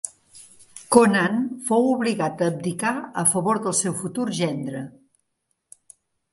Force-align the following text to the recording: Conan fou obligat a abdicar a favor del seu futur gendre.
Conan 0.95 1.37
fou 1.67 1.85
obligat 1.97 2.41
a 2.41 2.49
abdicar 2.53 2.95
a 3.25 3.27
favor 3.35 3.61
del 3.69 3.79
seu 3.83 3.97
futur 4.03 4.29
gendre. 4.41 4.85